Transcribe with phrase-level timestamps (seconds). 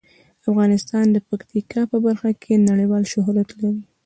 [0.49, 3.81] افغانستان د پکتیکا په برخه کې نړیوال شهرت لري.